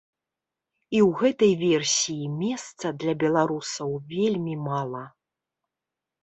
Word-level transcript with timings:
І 0.95 0.99
ў 1.07 1.19
гэтай 1.19 1.53
версіі 1.65 2.25
месца 2.43 2.85
для 3.03 3.13
беларусаў 3.25 3.89
вельмі 4.15 4.55
мала. 4.71 5.03